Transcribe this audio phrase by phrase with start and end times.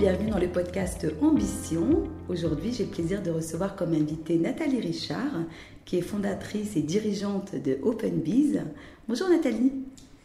[0.00, 2.04] bienvenue dans le podcast Ambition.
[2.30, 5.42] Aujourd'hui, j'ai le plaisir de recevoir comme invitée Nathalie Richard,
[5.84, 8.62] qui est fondatrice et dirigeante de OpenBiz.
[9.06, 9.72] Bonjour Nathalie.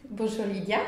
[0.08, 0.78] Bonjour Lydia.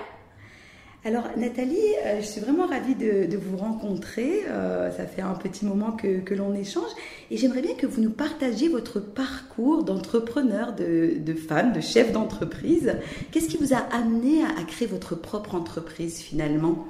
[1.05, 4.43] Alors Nathalie, euh, je suis vraiment ravie de, vous rencontrer.
[4.49, 6.91] Euh, ça fait un petit moment que, l'on échange
[7.31, 12.97] et j'aimerais bien que vous nous partagiez votre parcours d'entrepreneur, de, femme, de chef d'entreprise.
[13.31, 16.85] Qu'est-ce qui vous a amené à, créer votre propre entreprise finalement?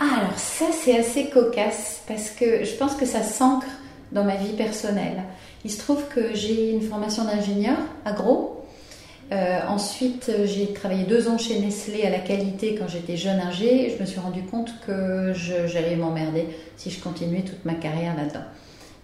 [0.00, 3.66] Ah, Alors ça c'est assez cocasse parce que je pense que ça s'ancre
[4.10, 5.22] dans ma vie personnelle.
[5.64, 8.51] Il se trouve que j'ai une formation d'ingénieur agro
[9.30, 13.94] euh, ensuite, j'ai travaillé deux ans chez Nestlé à la qualité quand j'étais jeune ingé.
[13.96, 18.44] Je me suis rendu compte que j'allais m'emmerder si je continuais toute ma carrière là-dedans.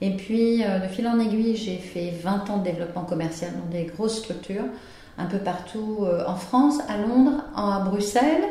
[0.01, 3.71] Et puis, euh, de fil en aiguille, j'ai fait 20 ans de développement commercial dans
[3.71, 4.67] des grosses structures,
[5.17, 8.45] un peu partout euh, en France, à Londres, à Bruxelles.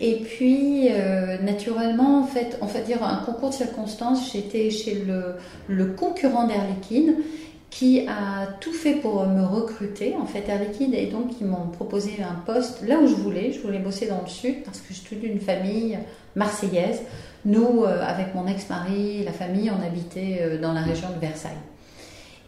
[0.00, 0.88] Et puis,
[1.42, 5.34] naturellement, en fait, on va dire un concours de circonstances, j'étais chez le,
[5.66, 7.16] le concurrent d'Air Liquide
[7.70, 12.22] qui a tout fait pour me recruter, en fait, Liquide, et donc ils m'ont proposé
[12.22, 13.52] un poste là où je voulais.
[13.52, 15.98] Je voulais bosser dans le sud parce que je suis d'une famille
[16.34, 17.02] marseillaise.
[17.44, 21.52] Nous, euh, avec mon ex-mari, la famille, on habitait euh, dans la région de Versailles.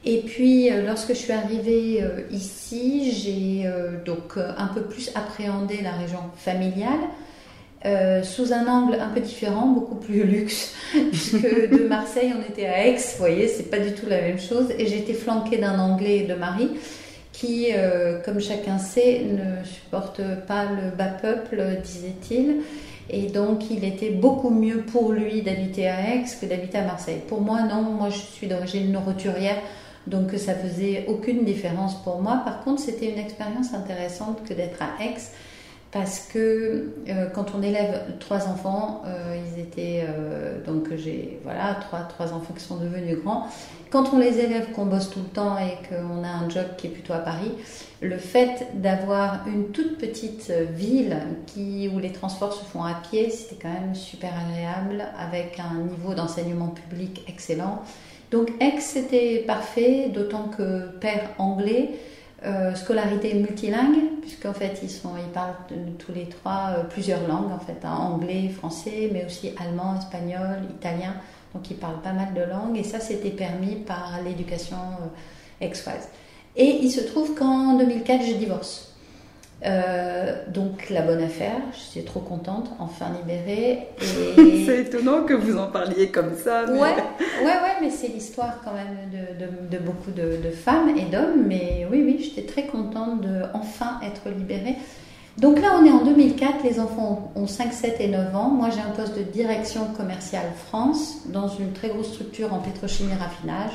[0.04, 3.70] Et puis, euh, lorsque je suis arrivée ici, j'ai
[4.06, 7.00] donc un peu plus appréhendé la région familiale
[7.86, 12.66] euh, sous un angle un peu différent, beaucoup plus luxe, puisque de Marseille on était
[12.66, 15.78] à Aix, vous voyez, c'est pas du tout la même chose, et j'étais flanquée d'un
[15.78, 16.70] Anglais de Marie
[17.32, 22.56] qui, euh, comme chacun sait, ne supporte pas le bas peuple, disait-il,
[23.08, 27.22] et donc il était beaucoup mieux pour lui d'habiter à Aix que d'habiter à Marseille.
[27.28, 29.56] Pour moi, non, moi je suis d'origine roturière,
[30.06, 32.42] donc ça faisait aucune différence pour moi.
[32.44, 35.16] Par contre, c'était une expérience intéressante que d'être à Aix
[35.92, 41.74] parce que euh, quand on élève trois enfants, euh, ils étaient euh, donc j'ai voilà
[41.80, 43.48] trois trois enfants qui sont devenus grands.
[43.90, 46.86] Quand on les élève, qu'on bosse tout le temps et qu'on a un job qui
[46.86, 47.50] est plutôt à Paris,
[48.00, 53.30] le fait d'avoir une toute petite ville qui où les transports se font à pied,
[53.30, 57.82] c'était quand même super agréable avec un niveau d'enseignement public excellent.
[58.30, 61.90] Donc Aix c'était parfait, d'autant que père anglais.
[62.42, 65.56] Euh, scolarité multilingue, puisqu'en fait ils, sont, ils parlent
[65.98, 70.56] tous les trois euh, plusieurs langues, en fait, hein, anglais, français, mais aussi allemand, espagnol,
[70.70, 71.14] italien.
[71.54, 76.08] Donc ils parlent pas mal de langues et ça c'était permis par l'éducation euh, express.
[76.56, 78.89] Et il se trouve qu'en 2004 je divorce.
[79.66, 83.88] Euh, donc la bonne affaire, je suis trop contente, enfin libérée.
[84.38, 84.64] Et...
[84.64, 86.64] c'est étonnant que vous en parliez comme ça.
[86.66, 86.78] Mais...
[86.78, 86.94] Ouais,
[87.42, 91.44] ouais, ouais, mais c'est l'histoire quand même de, de, beaucoup de, femmes et d'hommes.
[91.46, 94.76] Mais oui, oui, j'étais très contente de enfin être libérée.
[95.36, 98.50] Donc là, on est en 2004, les enfants ont 5, 7 et 9 ans.
[98.50, 103.14] Moi, j'ai un poste de direction commerciale France dans une très grosse structure en pétrochimie
[103.14, 103.72] raffinage.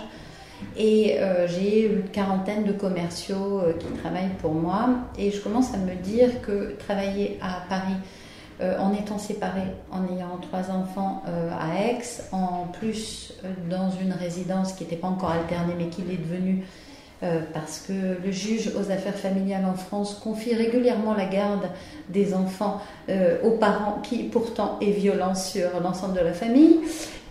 [0.78, 4.90] Et euh, j'ai une quarantaine de commerciaux euh, qui travaillent pour moi.
[5.18, 7.96] Et je commence à me dire que travailler à Paris
[8.62, 11.24] euh, en étant séparée, en ayant trois enfants
[11.60, 12.00] à Aix,
[12.32, 13.34] en plus
[13.70, 16.66] dans une résidence qui n'était pas encore alternée mais qui l'est devenue
[17.25, 17.94] euh, parce que
[18.24, 21.69] le juge aux affaires familiales en France confie régulièrement la garde
[22.09, 26.80] des enfants euh, aux parents qui pourtant est violent sur l'ensemble de la famille.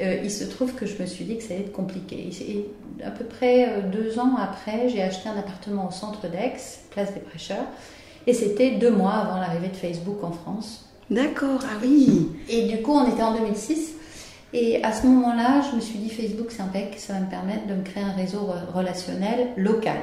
[0.01, 2.29] Euh, il se trouve que je me suis dit que ça allait être compliqué.
[2.41, 2.67] Et
[3.05, 6.55] à peu près deux ans après, j'ai acheté un appartement au centre d'Aix,
[6.91, 7.67] place des prêcheurs,
[8.27, 10.91] et c'était deux mois avant l'arrivée de Facebook en France.
[11.11, 12.31] D'accord, ah oui.
[12.49, 13.94] Et du coup, on était en 2006.
[14.57, 17.29] Et à ce moment-là, je me suis dit Facebook, c'est un bec, ça va me
[17.29, 19.99] permettre de me créer un réseau relationnel local.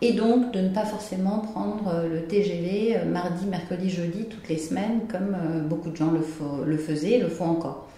[0.00, 4.48] Et donc de ne pas forcément prendre euh, le TGV euh, mardi, mercredi, jeudi, toutes
[4.48, 6.20] les semaines, comme euh, beaucoup de gens le,
[6.64, 7.88] le faisaient, le font encore.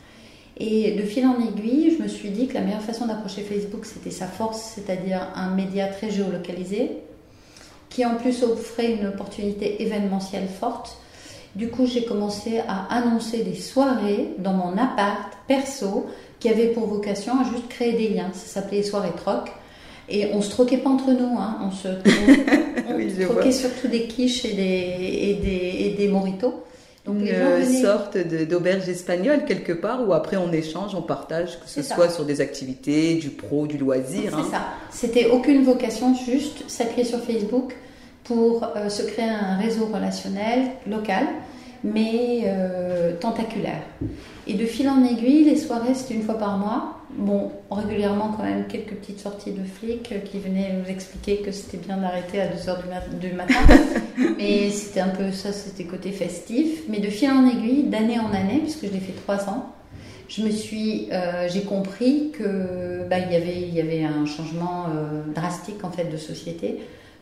[0.56, 3.84] Et de fil en aiguille, je me suis dit que la meilleure façon d'approcher Facebook,
[3.84, 6.92] c'était sa force, c'est-à-dire un média très géolocalisé,
[7.90, 10.96] qui en plus offrait une opportunité événementielle forte
[11.56, 16.06] du coup, j'ai commencé à annoncer des soirées dans mon appart perso
[16.38, 18.30] qui avaient pour vocation à juste créer des liens.
[18.32, 19.50] Ça s'appelait soirées troc.
[20.08, 21.58] Et on se troquait pas entre nous, hein.
[21.62, 21.88] on se,
[23.24, 26.64] troquait surtout des quiches et des, et des, moritos.
[27.06, 31.82] Donc Une sorte d'auberge espagnole quelque part où après on échange, on partage, que ce
[31.82, 34.30] soit sur des activités, du pro, du loisir.
[34.30, 34.46] C'est hein.
[34.50, 34.62] ça.
[34.90, 37.72] C'était aucune vocation, juste s'appuyer sur Facebook
[38.24, 41.26] pour euh, se créer un réseau relationnel local,
[41.82, 43.82] mais euh, tentaculaire.
[44.46, 46.96] Et de fil en aiguille, les soirées, c'était une fois par mois.
[47.16, 51.78] Bon, régulièrement quand même quelques petites sorties de flics qui venaient nous expliquer que c'était
[51.78, 53.54] bien d'arrêter à 2h du, matin.
[54.38, 56.82] mais c'était un peu ça, c'était côté festif.
[56.88, 59.72] Mais de fil en aiguille, d'année en année, puisque je l'ai fait trois ans,
[60.30, 64.84] je me suis, euh, j'ai compris que bah, y avait, il y avait un changement
[64.84, 66.78] euh, drastique en fait de société,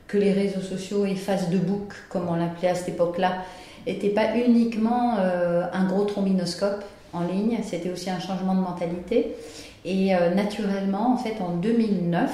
[0.08, 3.44] que les réseaux sociaux et face de bouc, comme on l'appelait à cette époque-là,
[3.86, 9.36] n'étaient pas uniquement euh, un gros trombinoscope en ligne, c'était aussi un changement de mentalité.
[9.84, 12.30] Et naturellement, en fait, en 2009,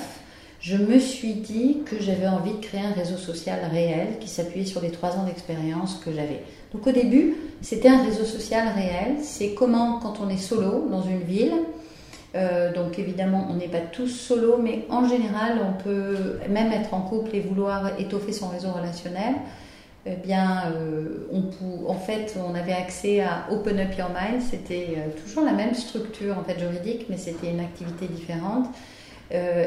[0.65, 4.65] je me suis dit que j'avais envie de créer un réseau social réel qui s'appuyait
[4.65, 6.43] sur les trois ans d'expérience que j'avais.
[6.73, 9.17] Donc au début, c'était un réseau social réel.
[9.21, 11.53] C'est comment quand on est solo dans une ville.
[12.35, 16.93] Euh, donc évidemment, on n'est pas tous solo, mais en général, on peut même être
[16.93, 19.35] en couple et vouloir étoffer son réseau relationnel.
[20.07, 21.27] Eh bien, euh,
[21.89, 24.43] en fait, on avait accès à Open Up Your Mind.
[24.43, 28.67] C'était euh, toujours la même structure en fait juridique, mais c'était une activité différente.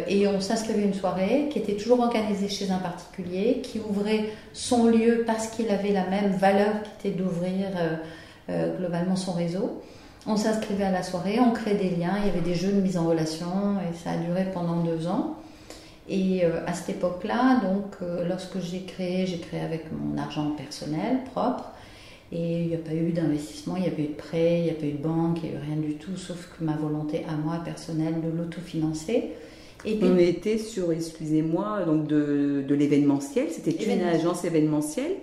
[0.07, 4.85] Et on s'inscrivait une soirée qui était toujours organisée chez un particulier, qui ouvrait son
[4.85, 7.67] lieu parce qu'il avait la même valeur qui était d'ouvrir
[8.47, 9.81] globalement son réseau.
[10.27, 12.81] On s'inscrivait à la soirée, on créait des liens, il y avait des jeux de
[12.81, 15.37] mise en relation et ça a duré pendant deux ans.
[16.09, 17.95] Et à cette époque-là, donc,
[18.27, 21.71] lorsque j'ai créé, j'ai créé avec mon argent personnel propre.
[22.31, 24.63] Et il n'y a pas eu d'investissement, il n'y a pas eu de prêt, il
[24.65, 26.63] n'y a pas eu de banque, il n'y a eu rien du tout, sauf que
[26.63, 29.31] ma volonté à moi personnelle de l'autofinancer.
[29.85, 33.47] Et On était sur, excusez-moi, donc de, de l'événementiel.
[33.49, 35.15] C'était une agence événementielle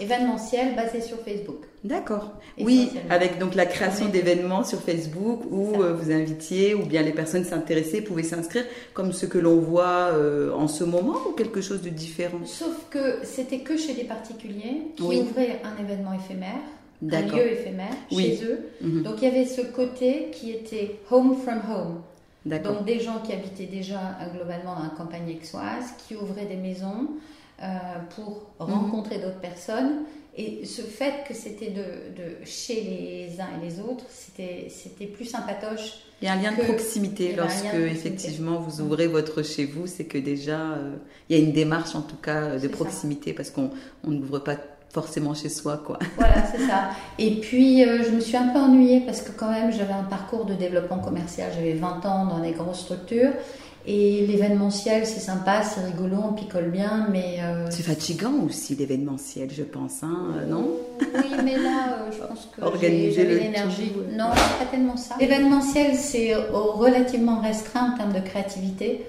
[0.00, 1.58] événementiel basé sur Facebook.
[1.84, 2.32] D'accord.
[2.58, 7.12] Oui, avec donc la création d'événements sur Facebook où euh, vous invitiez ou bien les
[7.12, 11.60] personnes s'intéressaient pouvaient s'inscrire comme ce que l'on voit euh, en ce moment ou quelque
[11.60, 12.40] chose de différent?
[12.44, 16.60] Sauf que c'était que chez des particuliers qui ouvraient un événement éphémère.
[17.02, 18.58] Un lieu éphémère chez eux.
[18.82, 19.02] Mhm.
[19.02, 22.02] Donc il y avait ce côté qui était home from home.
[22.44, 26.56] Donc des gens qui habitaient déjà euh, globalement dans la campagne aixoise, qui ouvraient des
[26.56, 27.08] maisons
[27.62, 27.66] euh,
[28.14, 28.74] pour mhm.
[28.74, 30.04] rencontrer d'autres personnes.
[30.36, 31.82] Et ce fait que c'était de,
[32.16, 36.04] de, chez les uns et les autres, c'était plus sympatoche.
[36.22, 40.04] Il y a un lien de proximité lorsque effectivement vous ouvrez votre chez vous, c'est
[40.04, 40.96] que déjà euh,
[41.28, 43.70] il y a une démarche en tout cas de proximité parce qu'on
[44.04, 44.56] n'ouvre pas
[44.92, 45.98] forcément chez soi, quoi.
[46.16, 46.90] Voilà, c'est ça.
[47.18, 50.04] Et puis, euh, je me suis un peu ennuyée parce que quand même, j'avais un
[50.04, 51.50] parcours de développement commercial.
[51.54, 53.32] J'avais 20 ans dans des grosses structures.
[53.86, 57.38] Et l'événementiel, c'est sympa, c'est rigolo, on picole bien, mais...
[57.40, 60.70] Euh, c'est fatigant aussi, l'événementiel, je pense, hein, euh, non?
[61.00, 62.60] Oui, mais là, je pense que
[63.10, 63.92] j'avais l'énergie.
[64.12, 65.16] Non, pas tellement ça.
[65.18, 69.06] L'événementiel, c'est relativement restreint en termes de créativité.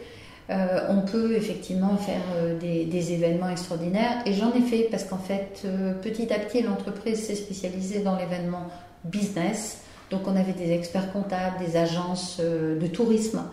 [0.52, 4.22] Euh, on peut effectivement faire euh, des, événements extraordinaires.
[4.26, 8.18] Et j'en ai fait parce qu'en fait, euh, petit à petit, l'entreprise s'est spécialisée dans
[8.18, 8.68] l'événement
[9.06, 9.82] business.
[10.10, 13.44] Donc on avait des experts comptables, des agences de tourisme,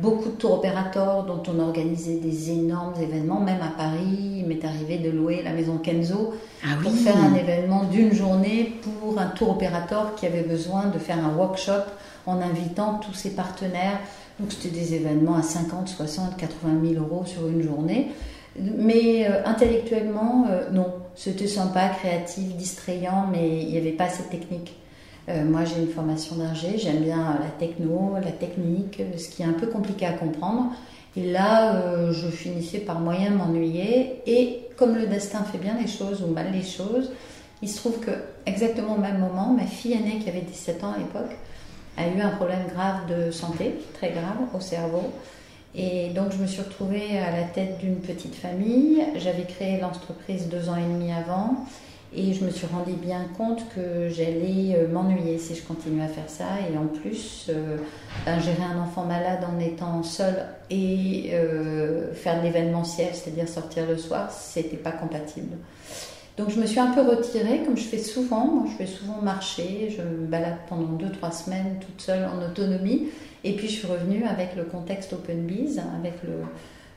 [0.00, 3.40] beaucoup de tours opérateurs dont on organisait des énormes événements.
[3.40, 7.34] Même à Paris, il m'est arrivé de louer la maison Kenzo ah pour faire un
[7.34, 11.84] événement d'une journée pour un tour opérateur qui avait besoin de faire un workshop
[12.26, 13.98] en invitant tous ses partenaires
[14.38, 18.12] donc c'était des événements à 50, 60, 80 000 euros sur une journée.
[18.56, 20.92] Mais euh, intellectuellement, euh, non.
[21.16, 24.76] C'était sympa, créatif, distrayant, mais il n'y avait pas assez de technique.
[25.28, 29.46] Euh, moi, j'ai une formation d'ingé, j'aime bien la techno, la technique, ce qui est
[29.46, 30.72] un peu compliqué à comprendre.
[31.16, 34.22] Et là, je finissais par moyen m'ennuyer.
[34.26, 37.10] Et comme le destin fait bien les choses ou mal les choses,
[37.60, 38.12] il se trouve que
[38.46, 41.36] exactement au même moment, ma fille aînée qui avait 17 ans à l'époque,
[41.96, 45.12] a eu un problème grave de santé, très grave, au cerveau.
[45.74, 49.04] Et donc je me suis retrouvée à la tête d'une petite famille.
[49.16, 51.66] J'avais créé l'entreprise deux ans et demi avant.
[52.16, 56.08] Et je me suis rendu bien compte que j'allais euh, m'ennuyer si je continuais à
[56.08, 56.44] faire ça.
[56.72, 57.76] Et en plus, euh,
[58.24, 63.86] ben, gérer un enfant malade en étant seul et euh, faire de l'événementiel, c'est-à-dire sortir
[63.86, 65.56] le soir, c'était pas compatible.
[66.38, 68.46] Donc je me suis un peu retirée, comme je fais souvent.
[68.46, 69.94] Moi, je fais souvent marcher.
[69.94, 73.08] Je me balade pendant 2-3 semaines toute seule en autonomie.
[73.44, 76.44] Et puis je suis revenue avec le contexte Open Biz, avec le,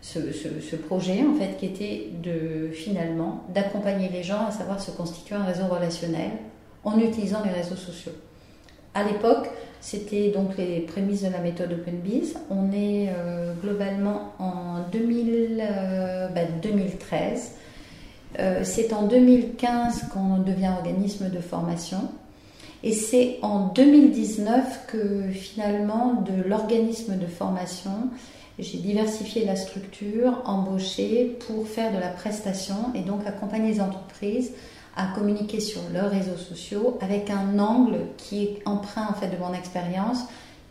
[0.02, 5.36] ce, projet en fait qui était de finalement d'accompagner les gens à savoir se constituer
[5.36, 6.32] un réseau relationnel
[6.84, 8.14] en utilisant les réseaux sociaux.
[8.94, 12.36] À l'époque, c'était donc les prémices de la méthode Open Biz.
[12.50, 15.64] On est euh, globalement en 2000,
[16.62, 17.56] 2013
[18.40, 22.10] euh, c'est en 2015 qu'on devient organisme de formation.
[22.84, 28.10] Et c'est en 2019 que finalement, de l'organisme de formation,
[28.60, 34.52] j'ai diversifié la structure, embauché pour faire de la prestation et donc accompagner les entreprises
[34.96, 39.38] à communiquer sur leurs réseaux sociaux avec un angle qui est emprunt en fait de
[39.38, 40.20] mon expérience,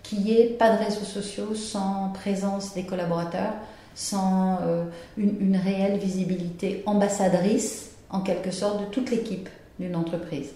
[0.02, 3.54] qui est pas de réseaux sociaux sans présence des collaborateurs,
[3.94, 4.84] sans euh,
[5.16, 10.50] une, réelle visibilité ambassadrice, en quelque sorte, de toute l'équipe d'une entreprise.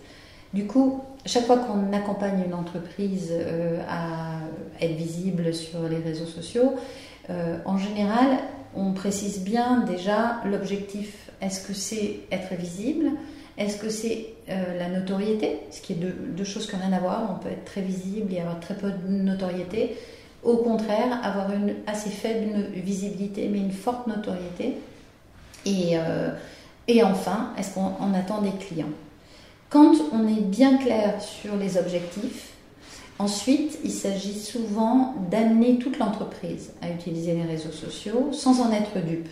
[0.52, 4.38] Du coup, chaque fois qu'on accompagne une entreprise euh, à
[4.80, 6.74] être visible sur les réseaux sociaux,
[7.30, 8.38] euh, en général,
[8.74, 11.30] on précise bien déjà l'objectif.
[11.40, 13.10] Est-ce que c'est être visible?
[13.56, 15.60] Est-ce que c'est euh, la notoriété?
[15.70, 17.30] Ce qui est deux, choses qui n'ont rien à voir.
[17.30, 19.96] On peut être très visible et avoir très peu de notoriété.
[20.42, 24.74] Au contraire, avoir une assez faible visibilité mais une forte notoriété.
[25.64, 25.96] Et,
[26.86, 28.92] et enfin, est-ce qu'on attend des clients?
[29.70, 32.53] Quand on est bien clair sur les objectifs,
[33.18, 38.98] ensuite, il s'agit souvent d'amener toute l'entreprise à utiliser les réseaux sociaux sans en être
[39.04, 39.28] dupe.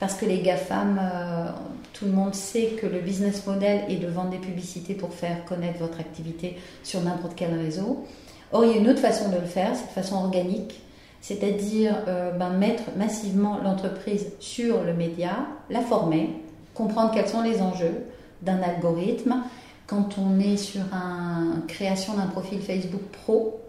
[0.00, 1.48] Parce que les GAFAM, euh,
[1.92, 5.44] tout le monde sait que le business model est de vendre des publicités pour faire
[5.44, 8.04] connaître votre activité sur n'importe quel réseau.
[8.52, 10.80] Or, il y a une autre façon de le faire, c'est de façon organique,
[11.20, 16.30] c'est-à-dire euh, ben, mettre massivement l'entreprise sur le média, la former,
[16.74, 18.04] comprendre quels sont les enjeux
[18.42, 19.42] d'un algorithme
[19.86, 23.60] quand on est sur une création d'un profil Facebook pro,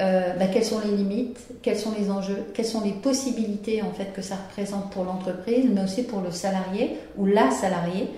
[0.00, 3.92] euh, bah, quelles sont les limites, quels sont les enjeux, quelles sont les possibilités en
[3.92, 8.10] fait que ça représente pour l'entreprise, mais aussi pour le salarié ou la salariée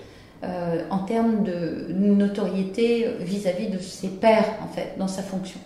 [0.42, 5.60] euh, en termes de notoriété vis-à-vis de ses pairs en fait dans sa fonction.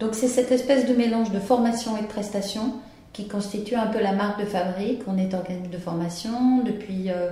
[0.00, 2.74] Donc c'est cette espèce de mélange de formation et de prestation
[3.12, 5.02] qui constitue un peu la marque de fabrique.
[5.06, 7.10] On est organisme de formation depuis.
[7.10, 7.30] Euh,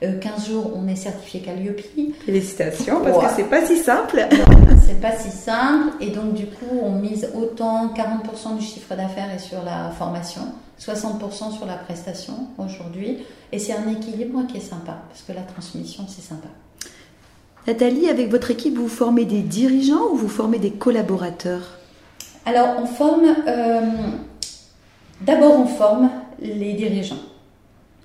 [0.00, 1.80] 15 euh, jours, on est certifié Calliope.
[2.24, 4.26] Félicitations, parce que c'est pas si simple.
[4.86, 5.92] c'est pas si simple.
[6.00, 10.42] Et donc, du coup, on mise autant 40% du chiffre d'affaires est sur la formation,
[10.80, 13.18] 60% sur la prestation aujourd'hui.
[13.52, 16.48] Et c'est un équilibre qui est sympa, parce que la transmission, c'est sympa.
[17.66, 21.78] Nathalie, avec votre équipe, vous formez des dirigeants ou vous formez des collaborateurs?
[22.46, 23.34] Alors, on forme.
[23.46, 23.82] Euh,
[25.20, 27.16] d'abord, on forme les dirigeants.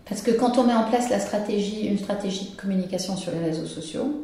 [0.08, 3.40] Parce que quand on met en place la stratégie, une stratégie de communication sur les
[3.40, 4.24] réseaux sociaux,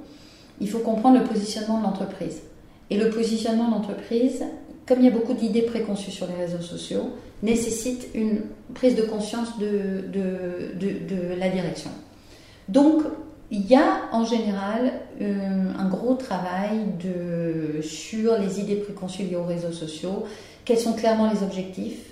[0.59, 2.41] il faut comprendre le positionnement de l'entreprise.
[2.89, 4.43] Et le positionnement de l'entreprise,
[4.85, 7.09] comme il y a beaucoup d'idées préconçues sur les réseaux sociaux,
[7.41, 8.41] nécessite une
[8.75, 11.89] prise de conscience de, la direction.
[12.69, 13.01] Donc,
[13.49, 16.79] il y a en général euh, un gros travail
[17.81, 20.25] sur les idées préconçues liées aux réseaux sociaux,
[20.63, 22.10] quels sont clairement les objectifs,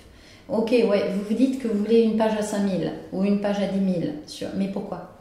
[0.52, 3.60] Ok, ouais, vous vous dites que vous voulez une page à 5000 ou une page
[3.60, 4.48] à 10 000, sur...
[4.56, 5.12] mais pourquoi?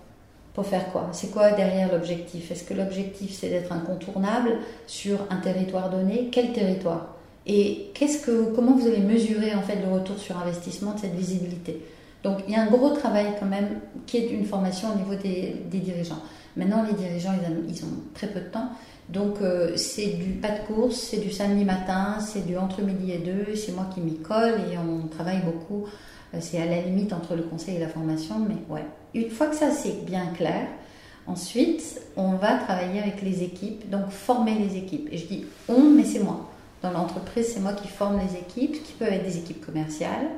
[0.55, 1.09] Pour faire quoi?
[1.12, 2.50] C'est quoi derrière l'objectif?
[2.51, 4.57] Est-ce que l'objectif c'est d'être incontournable
[4.88, 6.29] sur un territoire donné?
[6.31, 7.15] Quel territoire?
[7.45, 11.15] Et qu'est-ce que, comment vous allez mesurer en fait le retour sur investissement de cette
[11.15, 11.79] visibilité?
[12.24, 15.15] Donc il y a un gros travail quand même qui est une formation au niveau
[15.15, 16.21] des, dirigeants.
[16.57, 17.33] Maintenant les dirigeants
[17.67, 18.69] ils ont très peu de temps,
[19.09, 23.11] donc euh, c'est du pas de course, c'est du samedi matin, c'est du entre midi
[23.11, 25.85] et deux, c'est moi qui m'y colle et on travaille beaucoup.
[26.35, 28.85] Euh, c'est à la limite entre le conseil et la formation, mais ouais.
[29.15, 30.67] Une fois que ça c'est bien clair,
[31.25, 35.09] ensuite on va travailler avec les équipes, donc former les équipes.
[35.11, 36.47] Et je dis on, mais c'est moi.
[36.83, 40.29] Dans l'entreprise, c'est moi qui forme les équipes, qui peuvent être des équipes commerciales,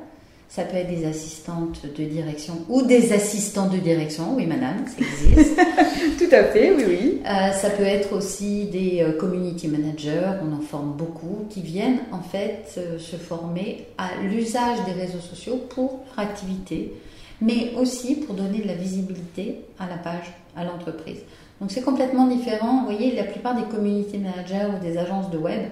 [0.48, 4.98] ça peut être des assistantes de direction ou des assistants de direction, oui madame, ça
[4.98, 5.58] existe.
[6.32, 7.22] À fait, oui, oui.
[7.26, 11.98] Euh, ça peut être aussi des euh, community managers, on en forme beaucoup, qui viennent
[12.10, 16.94] en fait euh, se former à l'usage des réseaux sociaux pour leur activité,
[17.42, 21.18] mais aussi pour donner de la visibilité à la page, à l'entreprise.
[21.60, 22.80] Donc c'est complètement différent.
[22.80, 25.64] Vous voyez, la plupart des community managers ou des agences de web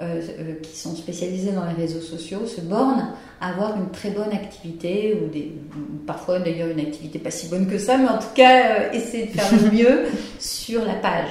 [0.00, 4.10] euh, euh, qui sont spécialisés dans les réseaux sociaux se bornent à avoir une très
[4.10, 5.54] bonne activité, ou des,
[6.04, 9.26] parfois d'ailleurs une activité pas si bonne que ça, mais en tout cas euh, essayer
[9.26, 10.06] de faire le mieux
[10.40, 11.30] sur la page.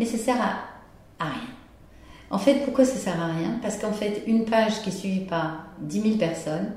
[0.00, 1.54] Mais ça sert à, rien.
[2.32, 3.60] En fait, pourquoi ça sert à rien?
[3.62, 6.72] Parce qu'en fait, une page qui est suivie par 10 000 personnes,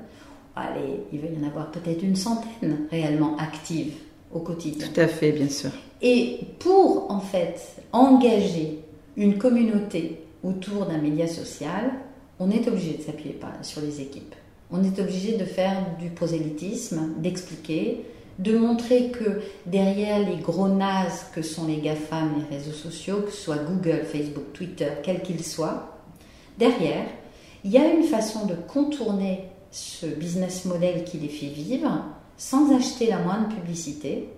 [0.55, 3.93] allez, il va y en avoir peut-être une centaine réellement actives
[4.31, 4.87] au quotidien.
[4.87, 5.71] Tout à fait, bien sûr.
[5.99, 7.59] Et pour en fait
[7.91, 8.81] engager
[9.17, 11.91] une communauté autour d'un média social,
[12.39, 14.35] on est obligé de s'appuyer sur les équipes.
[14.71, 18.05] On est obligé de faire du prosélytisme, d'expliquer,
[18.39, 23.31] de montrer que derrière les gros nazes que sont les GAFAM, les réseaux sociaux, que
[23.31, 25.99] ce soit Google, Facebook, Twitter, quels qu'ils soient,
[26.57, 27.05] derrière,
[27.63, 32.03] il y a une façon de contourner ce business model qui les fait vivre
[32.37, 34.29] sans acheter la moindre publicité,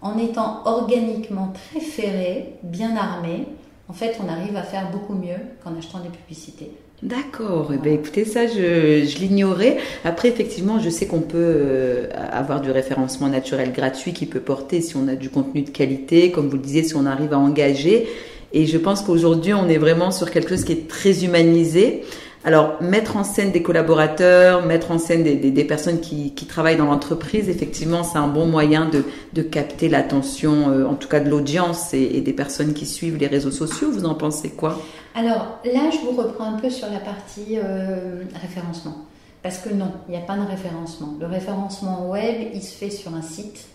[0.00, 3.46] en étant organiquement très ferré, bien armé,
[3.88, 6.70] en fait, on arrive à faire beaucoup mieux qu'en achetant des publicités.
[7.02, 7.72] D'accord.
[7.74, 9.78] Eh ben, écoutez, ça, je, l'ignorais.
[10.04, 14.80] Après, effectivement, je sais qu'on peut euh, avoir du référencement naturel gratuit qui peut porter
[14.80, 17.38] si on a du contenu de qualité, comme vous le disiez, si on arrive à
[17.38, 18.06] engager.
[18.52, 22.02] Et je pense qu'aujourd'hui, on est vraiment sur quelque chose qui est très humanisé
[22.44, 27.48] Alors, mettre en scène des collaborateurs, mettre en scène des, personnes qui, travaillent dans l'entreprise,
[27.48, 31.94] effectivement, c'est un bon moyen de, de capter l'attention, euh, en tout cas de l'audience
[31.94, 33.92] et, des personnes qui suivent les réseaux sociaux.
[33.92, 34.80] Vous en pensez quoi?
[35.14, 38.96] Alors, là, je vous reprends un peu sur la partie euh, référencement.
[39.42, 41.14] Parce que non, il n'y a pas de référencement.
[41.20, 43.66] Le référencement web, il se fait sur un site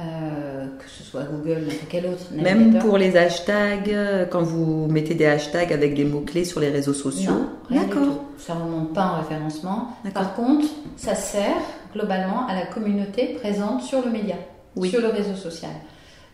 [0.00, 2.24] euh, que ce soit Google, ou quel autre.
[2.32, 6.70] Même pour les hashtags, euh, quand vous mettez des hashtags avec des mots-clés sur les
[6.70, 8.24] réseaux sociaux D'accord.
[8.38, 9.96] Ça ne remonte pas en référencement.
[10.14, 10.66] Par contre,
[10.96, 11.60] ça sert
[11.92, 14.36] globalement à la communauté présente sur le média,
[14.82, 15.70] sur le réseau social.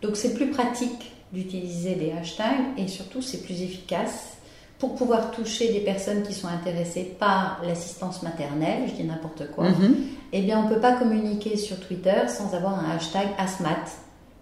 [0.02, 4.35] Donc c'est plus pratique d'utiliser des hashtags et surtout c'est plus efficace
[4.78, 9.70] pour pouvoir toucher des personnes qui sont intéressées par l'assistance maternelle, je dis n'importe quoi,
[9.70, 9.96] mhm.
[10.32, 13.84] eh bien, on ne peut pas communiquer sur Twitter sans avoir un hashtag ASMAT,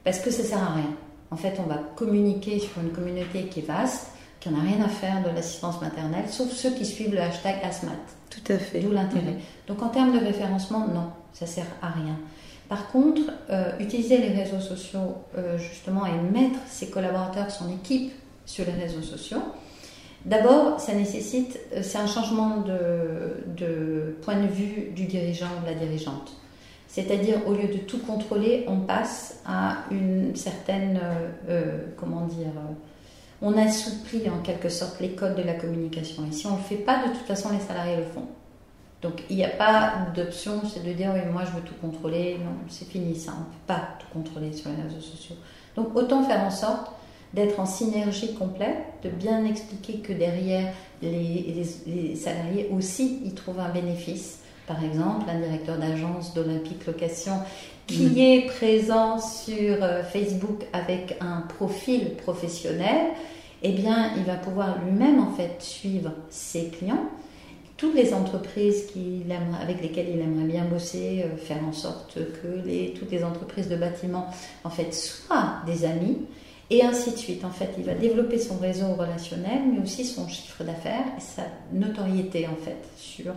[0.02, 0.90] parce que ça ne sert à rien.
[1.30, 4.08] En fait, on va communiquer sur une communauté qui est vaste,
[4.40, 7.92] qui n'a rien à faire de l'assistance maternelle, sauf ceux qui suivent le hashtag ASMAT.
[8.30, 8.80] Tout à fait.
[8.80, 9.32] D'où l'intérêt.
[9.32, 9.40] Mhm.
[9.68, 12.16] Donc, en termes de référencement, non, ça ne sert à rien.
[12.68, 18.12] Par contre, euh, utiliser les réseaux sociaux, euh, justement, et mettre ses collaborateurs, son équipe
[18.46, 19.42] sur les réseaux sociaux,
[20.24, 25.70] D'abord, ça nécessite, euh, c'est un changement de, point de vue du dirigeant ou de
[25.70, 26.32] la dirigeante.
[26.88, 32.52] C'est-à-dire, au lieu de tout contrôler, on passe à une certaine, euh, euh, comment dire,
[33.42, 36.24] on assouplit en quelque sorte les codes de la communication.
[36.26, 38.26] Et si on ne le fait pas, de toute façon, les salariés le font.
[39.02, 42.38] Donc, il n'y a pas d'option, c'est de dire, oui, moi, je veux tout contrôler.
[42.38, 45.36] Non, c'est fini ça, on ne peut pas tout contrôler sur les réseaux sociaux.
[45.76, 46.90] Donc, autant faire en sorte
[47.34, 50.72] d'être en synergie complète, de bien expliquer que derrière
[51.02, 51.64] les,
[52.14, 54.40] salariés aussi ils trouvent un bénéfice.
[54.66, 57.34] Par exemple, un directeur d'agence d'Olympique Location
[57.86, 58.18] qui mm.
[58.18, 63.12] est présent sur euh, Facebook avec un profil professionnel,
[63.62, 67.10] eh bien, il va pouvoir lui-même en fait suivre ses clients,
[67.76, 68.86] toutes les entreprises
[69.60, 73.68] avec lesquelles il aimerait bien bosser, euh, faire en sorte que les, toutes les entreprises
[73.68, 74.28] de bâtiment
[74.62, 76.18] en fait soient des amis
[76.70, 77.44] et ainsi de suite.
[77.44, 82.46] En fait, il va développer son réseau relationnel, mais aussi son chiffre d'affaires sa notoriété
[82.46, 83.32] en fait sur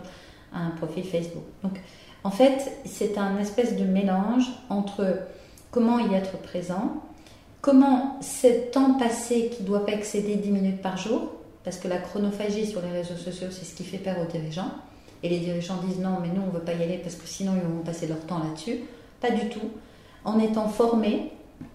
[0.52, 1.44] un profil Facebook.
[1.62, 1.80] Donc,
[2.24, 5.18] en fait, c'est un espèce de mélange entre
[5.70, 7.02] comment y être présent,
[7.60, 11.32] comment ce temps passé qui ne doit pas excéder 10 minutes par jour,
[11.64, 14.70] parce que la chronophagie sur les réseaux sociaux, c'est ce qui fait peur aux dirigeants.
[15.22, 17.26] Et les dirigeants disent non, mais nous, on ne veut pas y aller parce que
[17.26, 18.78] sinon, ils vont passer leur temps là-dessus.
[19.20, 19.70] Pas du tout.
[20.24, 21.32] En étant formés,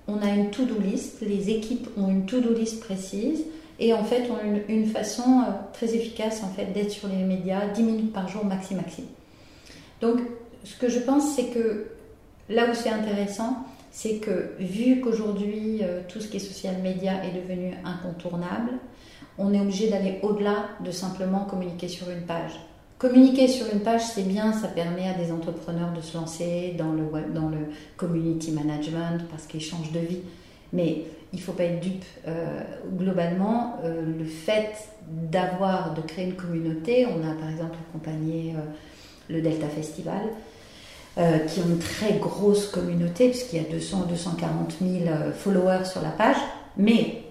[0.07, 3.43] on a une to-do list, les équipes ont une to-do list précise
[3.79, 6.41] et en fait ont une, façon euh, très efficace
[6.73, 9.05] d'être sur les médias 10 minutes par jour maxi maxi.
[10.01, 10.19] Donc
[10.63, 11.87] ce que je pense c'est que
[12.49, 13.57] là où c'est intéressant,
[13.91, 18.71] c'est que vu qu'aujourd'hui euh, tout ce qui est social media est devenu incontournable,
[19.37, 22.59] on est obligé d'aller au-delà de simplement communiquer sur une page.
[23.03, 26.93] Communiquer sur une page, c'est bien, ça permet à des entrepreneurs de se lancer dans
[26.93, 27.57] le, dans le
[27.97, 30.21] community management parce qu'ils changent de vie.
[30.71, 32.05] Mais il ne faut pas être dupe.
[32.29, 32.61] Euh,
[32.97, 38.61] globalement, euh, le fait d'avoir, de créer une communauté, on a par exemple accompagné euh,
[39.27, 40.21] le Delta Festival,
[41.49, 44.91] qui ont une très grosse communauté, puisqu'il y a 200 240 000
[45.35, 46.37] followers sur la page,
[46.77, 47.21] mais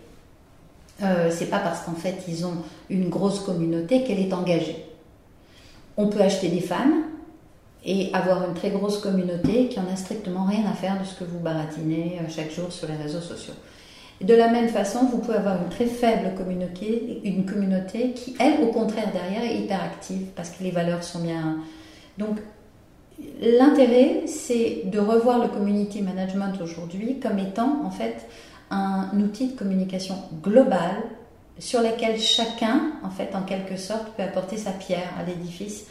[1.31, 2.59] c'est pas parce qu'en fait ils ont
[2.91, 4.92] une grosse communauté qu'elle est engagée
[5.97, 7.03] on peut acheter des fans
[7.85, 11.15] et avoir une très grosse communauté qui en a strictement rien à faire de ce
[11.19, 13.55] que vous baratinez euh, chaque jour sur les réseaux sociaux.
[14.21, 18.63] de la même façon, vous pouvez avoir une très faible communauté, une communauté qui, elle,
[18.63, 21.57] au contraire, derrière, est hyper active parce que les valeurs sont bien.
[22.19, 22.39] Donc,
[23.41, 28.29] l'intérêt, c'est de revoir le community management aujourd'hui comme étant, en fait,
[28.71, 31.03] un outil de communication global
[31.59, 35.85] sur lesquels chacun, en fait, en quelque sorte, peut apporter sa pierre à l'édifice,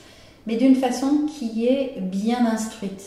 [0.48, 3.04] mais d'une façon qui est bien instruite,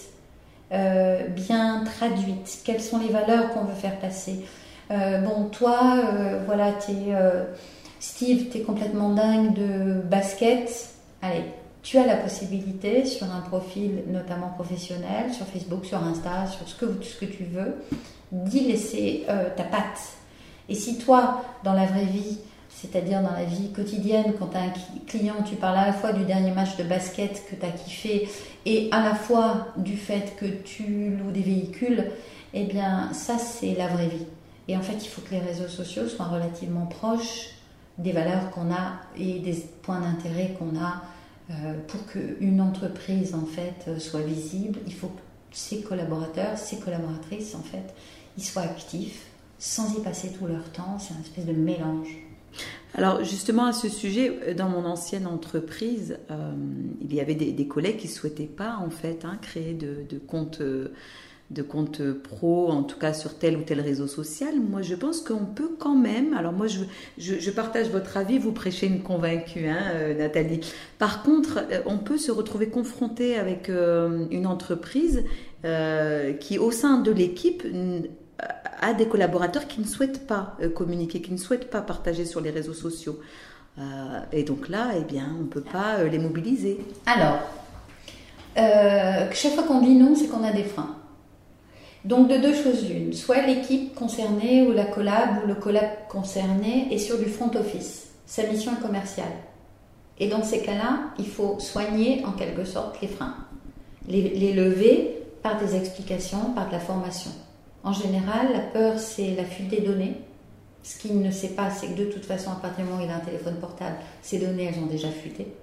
[0.73, 2.61] euh, bien traduite.
[2.64, 4.45] Quelles sont les valeurs qu'on veut faire passer?
[4.90, 7.14] Euh, Bon, toi, euh, voilà, es,
[7.99, 10.90] Steve, tu es complètement dingue de basket.
[11.23, 11.45] Allez,
[11.83, 16.75] tu as la possibilité sur un profil notamment professionnel, sur Facebook, sur Insta, sur ce
[16.75, 17.77] que, ce que tu veux,
[18.31, 19.25] d'y laisser
[19.57, 20.01] ta patte
[20.68, 24.62] et si toi, dans la vraie vie, c'est-à-dire dans la vie quotidienne, quand tu as
[24.62, 24.72] un
[25.07, 28.29] client, tu parles à la fois du dernier match de basket que tu as kiffé
[28.66, 32.05] et à la fois du fait que tu loues des véhicules,
[32.53, 34.27] eh bien ça c'est la vraie vie.
[34.66, 37.50] Et en fait, il faut que les réseaux sociaux soient relativement proches
[37.98, 41.03] des valeurs qu'on a et des points d'intérêt qu'on a
[41.50, 44.81] euh, pour qu'une entreprise en fait soit visible.
[44.87, 45.20] Il faut que
[45.53, 47.94] ses collaborateurs, ses collaboratrices en fait,
[48.38, 49.27] soient actifs
[49.64, 50.98] sans y passer tout leur temps.
[50.98, 52.18] C'est un espèce de mélange.
[52.94, 56.53] Alors justement à ce sujet, dans mon ancienne entreprise, euh,
[57.00, 60.62] il y avait des, collègues qui souhaitaient pas en fait hein, créer de, de compte
[61.50, 64.55] de compte pro, en tout cas sur tel ou tel réseau social.
[64.61, 66.33] Moi, je pense qu'on peut quand même.
[66.33, 66.66] Alors moi,
[67.18, 68.38] je, partage votre avis.
[68.38, 70.61] Vous prêchez une convaincue, hein, euh, Nathalie.
[70.98, 75.24] Par contre, euh, on peut se retrouver confronté avec une entreprise
[76.40, 77.62] qui, au sein de l'équipe,
[78.80, 82.50] a des collaborateurs qui ne souhaitent pas communiquer, qui ne souhaitent pas partager sur les
[82.50, 83.20] réseaux sociaux.
[84.33, 86.78] et donc là, eh bien, on ne peut pas les mobiliser.
[87.07, 87.38] Alors,
[89.33, 90.96] chaque fois qu'on dit non, c'est qu'on a des freins.
[92.04, 96.88] Donc de deux choses l'une, soit l'équipe concernée ou la collab ou le collab concerné
[96.92, 99.33] est sur du front office, sa mission est commerciale.
[100.18, 103.35] Et dans ces cas-là, il faut soigner en quelque sorte les freins,
[104.07, 107.30] les, lever par des explications, par de la formation.
[107.85, 110.16] En général, la peur, c'est la fuite des données.
[110.83, 113.07] Ce qu'il ne sait pas, c'est que de toute façon, à partir du moment où
[113.07, 115.55] il a un téléphone portable, ces données, elles ont déjà fuité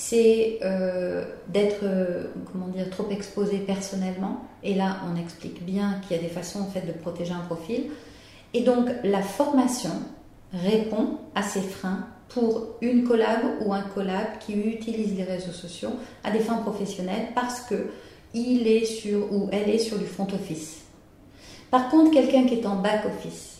[0.00, 6.16] c'est euh, d'être euh, comment dire trop exposé personnellement et là on explique bien qu'il
[6.16, 7.86] y a des façons en fait de protéger un profil
[8.54, 9.90] et donc la formation
[10.52, 15.90] répond à ces freins pour une collab ou un collab qui utilise les réseaux sociaux
[16.22, 17.88] à des fins professionnelles parce que
[18.34, 20.87] il est sur ou elle est sur du front office.
[21.70, 23.58] Par contre, quelqu'un qui est en back office,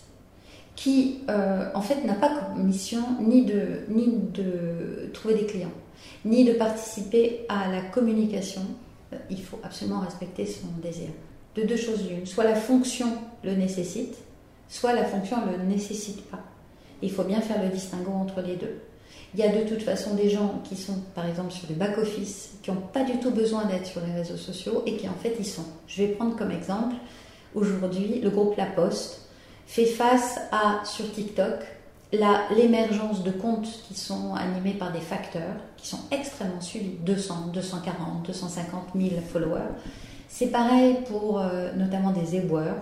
[0.77, 5.73] qui euh, en fait n'a pas comme mission ni de, ni de trouver des clients,
[6.25, 8.63] ni de participer à la communication,
[9.13, 11.09] euh, il faut absolument respecter son désir.
[11.55, 13.09] De deux choses l'une, soit la fonction
[13.43, 14.17] le nécessite,
[14.69, 16.41] soit la fonction ne le nécessite pas.
[17.03, 18.81] Il faut bien faire le distinguo entre les deux.
[19.35, 22.53] Il y a de toute façon des gens qui sont, par exemple, sur le back-office,
[22.63, 25.37] qui n'ont pas du tout besoin d'être sur les réseaux sociaux et qui en fait
[25.39, 25.65] y sont.
[25.87, 26.95] Je vais prendre comme exemple,
[27.55, 29.29] aujourd'hui, le groupe La Poste
[29.67, 31.55] fait face à, sur TikTok,
[32.13, 38.27] l'émergence de comptes qui sont animés par des facteurs, qui sont extrêmement suivis, 200, 240,
[38.27, 39.75] 250 000 followers.
[40.29, 42.77] C'est pareil pour euh, notamment des éboueurs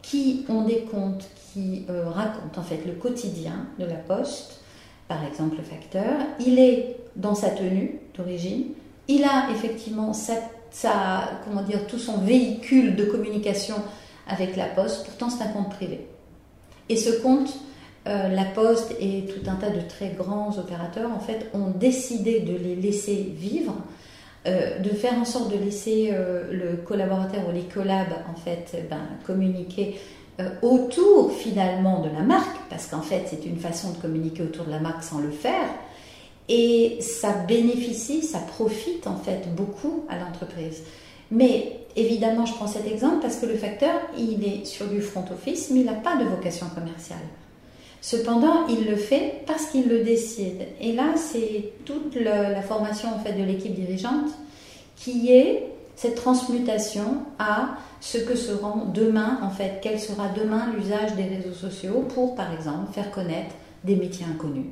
[0.00, 4.60] qui ont des comptes qui euh, racontent en fait le quotidien de la poste,
[5.08, 6.12] par exemple le facteur.
[6.40, 8.66] Il est dans sa tenue d'origine,
[9.08, 10.34] il a effectivement sa,
[11.44, 13.76] comment dire, tout son véhicule de communication
[14.26, 16.06] avec la poste, pourtant c'est un compte privé.
[16.88, 17.52] Et ce compte,
[18.08, 22.40] euh, la Poste et tout un tas de très grands opérateurs en fait ont décidé
[22.40, 23.76] de les laisser vivre,
[24.48, 28.88] euh, de faire en sorte de laisser euh, le collaborateur ou les collabs en fait
[28.90, 30.00] ben, communiquer
[30.62, 34.70] autour finalement de la marque, parce qu'en fait c'est une façon de communiquer autour de
[34.70, 35.68] la marque sans le faire,
[36.48, 40.82] et ça bénéficie, ça profite en fait beaucoup à l'entreprise.
[41.30, 45.24] Mais évidemment, je prends cet exemple parce que le facteur, il est sur du front
[45.32, 47.18] office, mais il n'a pas de vocation commerciale.
[48.00, 50.66] Cependant, il le fait parce qu'il le décide.
[50.80, 54.30] Et là, c'est toute la formation en fait de l'équipe dirigeante
[54.96, 61.14] qui est cette transmutation à ce que seront demain, en fait, quel sera demain l'usage
[61.14, 64.66] des réseaux sociaux pour, par exemple, faire connaître des métiers inconnus.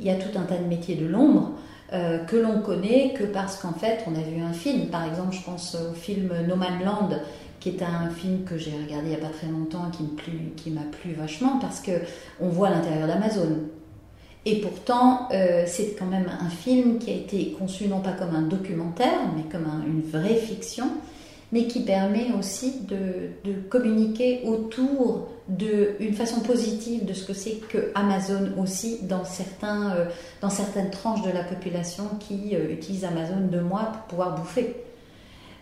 [0.00, 1.52] Il y a tout un tas de métiers de l'ombre
[1.92, 4.86] euh, que l'on connaît que parce qu'en fait, on a vu un film.
[4.86, 7.10] Par exemple, je pense au film No Man Land
[7.60, 10.70] qui est un film que j'ai regardé il n'y a pas très longtemps et qui
[10.70, 11.92] m'a plu vachement parce que
[12.38, 13.56] on voit l'intérieur d'Amazon.
[14.44, 18.36] Et pourtant, euh, c'est quand même un film qui a été conçu non pas comme
[18.36, 20.90] un documentaire, mais comme une vraie fiction,
[21.54, 23.30] mais qui permet aussi de,
[23.70, 30.06] communiquer autour d'une façon positive de ce que c'est que Amazon aussi dans, certains, euh,
[30.40, 34.74] dans certaines tranches de la population qui euh, utilisent Amazon de mois pour pouvoir bouffer.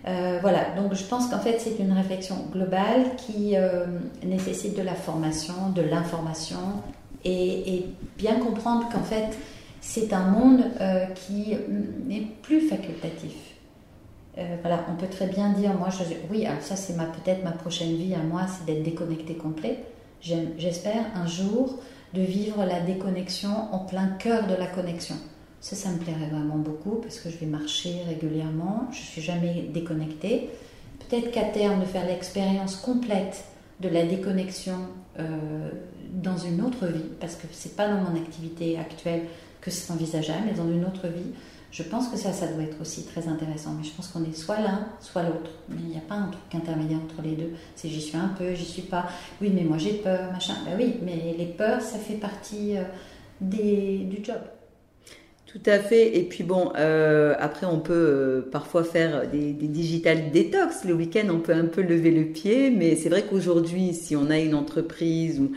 [0.09, 3.85] Euh, voilà, donc je pense qu'en fait c'est une réflexion globale qui euh,
[4.24, 6.83] nécessite de la formation, de l'information
[7.26, 7.85] et,
[8.16, 9.37] bien comprendre qu'en fait
[9.83, 10.62] c'est un monde
[11.26, 11.57] qui
[12.07, 13.51] n'est plus facultatif.
[14.37, 15.88] Voilà, on peut très bien dire, moi,
[16.31, 19.85] oui, alors ça c'est peut-être ma prochaine vie à moi, c'est d'être déconnecté complet.
[20.23, 21.79] J'espère un jour
[22.14, 25.16] de vivre la déconnexion en plein cœur de la connexion.
[25.61, 29.23] Ça, ça me plairait vraiment beaucoup parce que je vais marcher régulièrement, je ne suis
[29.23, 30.51] jamais déconnectée.
[30.99, 33.45] Peut-être qu'à terme, de faire l'expérience complète
[33.81, 34.77] de la déconnexion
[35.18, 35.71] euh,
[36.12, 39.23] dans une autre vie, parce que ce n'est pas dans mon activité actuelle
[39.61, 41.33] que c'est envisageable, mais dans une autre vie,
[41.72, 43.70] je pense que ça, ça doit être aussi très intéressant.
[43.78, 45.50] Mais je pense qu'on est soit l'un, soit l'autre.
[45.70, 47.52] Mais il n'y a pas un truc intermédiaire entre les deux.
[47.74, 49.08] C'est j'y suis un peu, j'y suis pas.
[49.40, 50.54] Oui, mais moi j'ai peur, machin.
[50.66, 52.85] Ben oui, mais les peurs, ça fait partie euh,
[53.40, 54.37] du job.
[55.46, 56.16] Tout à fait.
[56.16, 60.85] Et puis bon, euh, après, on peut euh, parfois faire des, des, digital détox.
[60.85, 62.70] Le week-end, on peut un peu lever le pied.
[62.70, 65.52] Mais c'est vrai qu'aujourd'hui, si on a une entreprise ou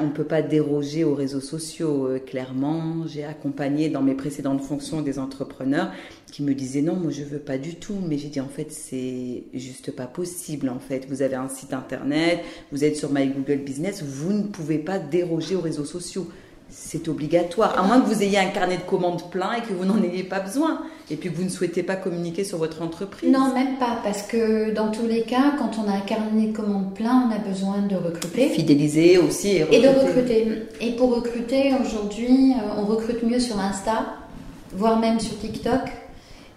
[0.00, 3.06] On ne peut pas déroger aux réseaux sociaux, euh, clairement.
[3.06, 5.92] J'ai accompagné dans mes précédentes fonctions des entrepreneurs
[6.32, 7.98] qui me disaient non, moi je veux pas du tout.
[8.06, 10.68] Mais j'ai dit en fait, c'est juste pas possible.
[10.68, 12.40] En fait, vous avez un site internet,
[12.72, 16.28] vous êtes sur My Google Business, vous ne pouvez pas déroger aux réseaux sociaux
[16.68, 19.84] c'est obligatoire, à moins que vous ayez un carnet de commandes plein et que vous
[19.84, 23.30] n'en ayez pas besoin, et puis que vous ne souhaitez pas communiquer sur votre entreprise.
[23.30, 26.56] Non, même pas, parce que dans tous les cas, quand on a un carnet de
[26.56, 28.48] commandes plein, on a besoin de recruter.
[28.48, 29.76] Fidéliser aussi et recruter.
[29.76, 30.46] Et de recruter.
[30.80, 34.06] Et pour recruter, aujourd'hui, euh, on recrute mieux sur Insta,
[34.72, 35.82] voire même sur TikTok,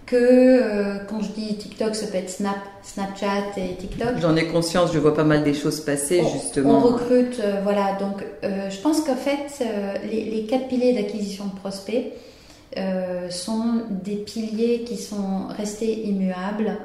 [0.09, 4.17] que euh, quand je dis TikTok, ça peut être Snap, Snapchat et TikTok.
[4.19, 6.77] J'en ai conscience, je vois pas mal des choses passer justement.
[6.77, 7.95] On recrute, euh, voilà.
[7.99, 9.63] Donc, euh, je pense qu'en fait,
[10.09, 12.11] les, les, quatre piliers d'acquisition de prospects
[13.29, 16.77] sont des piliers qui sont restés immuables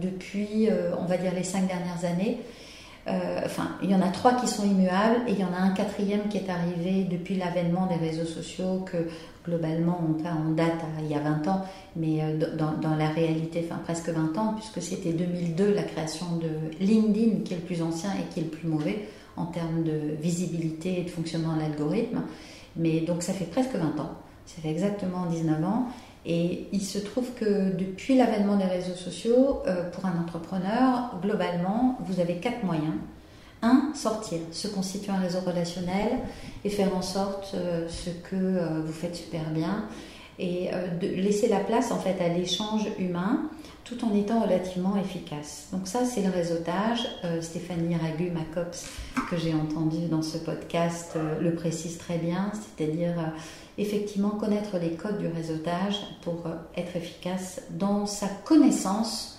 [0.00, 2.40] depuis, on va dire, les cinq dernières années.
[3.06, 5.70] enfin, il y en a trois qui sont immuables et il y en a un
[5.70, 9.08] quatrième qui est arrivé depuis l'avènement des réseaux sociaux que
[9.46, 11.64] globalement, on, date il y a 20 ans,
[11.96, 16.84] mais euh, dans, la réalité, enfin presque 20 ans, puisque c'était 2002 la création de
[16.84, 20.14] LinkedIn, qui est le plus ancien et qui est le plus mauvais en termes de
[20.20, 22.22] visibilité et de fonctionnement de l'algorithme.
[22.76, 24.12] Mais donc ça fait presque 20 ans,
[24.46, 25.88] ça fait exactement 19 ans.
[26.26, 31.98] Et il se trouve que depuis l'avènement des réseaux sociaux, euh, pour un entrepreneur, globalement,
[32.00, 32.94] vous avez quatre moyens
[33.62, 36.18] un, sortir, se constituer un réseau relationnel
[36.64, 39.84] et faire en sorte euh, ce que euh, vous faites super bien
[40.38, 40.70] et
[41.02, 43.42] de laisser la place en fait à l'échange humain
[43.84, 45.68] tout en étant relativement efficace.
[45.70, 47.06] Donc ça c'est le réseautage.
[47.42, 48.88] Stéphanie Ragu, ma COPS,
[49.28, 53.16] que j'ai entendu dans ce podcast, le précise très bien, c'est-à-dire
[53.80, 56.44] effectivement connaître les codes du réseautage pour
[56.76, 59.38] être efficace dans sa connaissance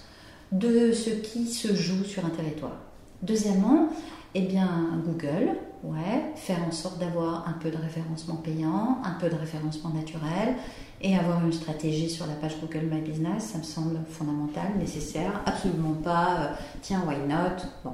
[0.51, 2.75] de ce qui se joue sur un territoire.
[3.21, 3.89] Deuxièmement,
[4.33, 9.29] eh bien, Google, ouais, faire en sorte d'avoir un peu de référencement payant, un peu
[9.29, 10.55] de référencement naturel
[11.01, 15.41] et avoir une stratégie sur la page Google My Business, ça me semble fondamental, nécessaire,
[15.45, 17.91] absolument pas, euh, tiens, why not?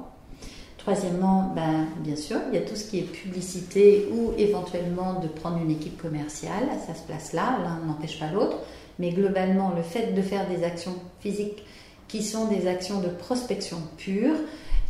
[0.88, 5.28] Troisièmement, ben, bien sûr, il y a tout ce qui est publicité ou éventuellement de
[5.28, 8.56] prendre une équipe commerciale, ça se place là, l'un n'empêche pas l'autre,
[8.98, 11.62] mais globalement, le fait de faire des actions physiques
[12.08, 14.36] qui sont des actions de prospection pure,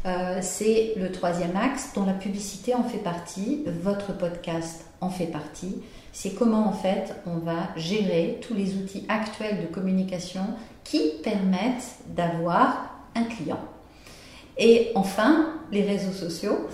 [0.06, 5.26] euh, c'est le troisième axe dont la publicité en fait partie, votre podcast en fait
[5.26, 5.82] partie.
[6.12, 10.44] C'est comment en fait on va gérer tous les outils actuels de communication
[10.84, 13.58] qui permettent d'avoir un client.
[14.58, 16.66] Et enfin, les réseaux sociaux.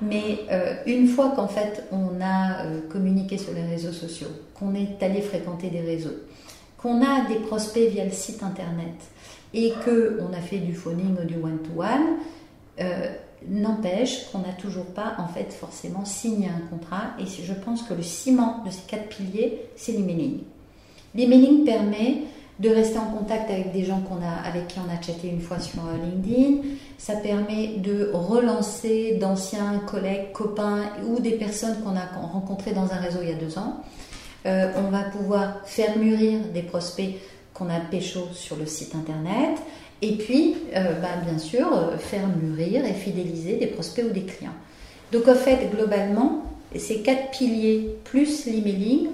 [0.00, 4.74] Mais euh, une fois qu'en fait on a euh, communiqué sur les réseaux sociaux, qu'on
[4.74, 6.14] est allé fréquenter des réseaux,
[6.76, 8.94] qu'on a des prospects via le site internet
[9.52, 12.18] et qu'on a fait du phoning ou du one-to-one,
[12.80, 13.08] euh,
[13.48, 17.94] n'empêche qu'on n'a toujours pas en fait forcément signé un contrat et je pense que
[17.94, 20.42] le ciment de ces quatre piliers c'est l'emailing.
[21.14, 22.22] L'emailing permet
[22.58, 25.40] de rester en contact avec des gens qu'on a, avec qui on a chatté une
[25.40, 26.68] fois sur euh, LinkedIn.
[26.98, 32.96] Ça permet de relancer d'anciens collègues, copains ou des personnes qu'on a rencontrées dans un
[32.96, 33.82] réseau il y a deux ans.
[34.46, 37.14] Euh, on va pouvoir faire mûrir des prospects
[37.54, 39.58] qu'on a pécho sur le site internet.
[40.02, 41.68] Et puis, euh, bah, bien sûr,
[41.98, 44.54] faire mûrir et fidéliser des prospects ou des clients.
[45.12, 46.42] Donc, en fait, globalement,
[46.76, 49.08] ces quatre piliers plus l'emailing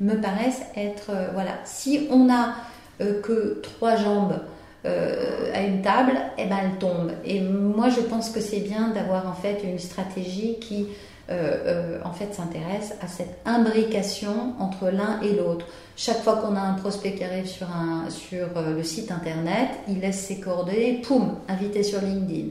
[0.00, 2.54] me paraissent être, voilà, si on n'a
[2.98, 4.40] que trois jambes
[4.84, 7.10] à une table, eh ben, elle tombe.
[7.24, 10.86] Et moi, je pense que c'est bien d'avoir en fait une stratégie qui
[11.28, 15.66] euh, euh, en fait s'intéresse à cette imbrication entre l'un et l'autre.
[15.96, 19.70] Chaque fois qu'on a un prospect qui arrive sur, un, sur euh, le site internet,
[19.88, 22.50] il laisse ses coordonnées, poum, invité sur LinkedIn,